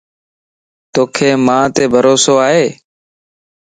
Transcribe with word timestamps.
توک 0.93 1.15
مانت 1.45 1.75
بھروسو 1.91 2.35
ائي؟ 2.49 2.65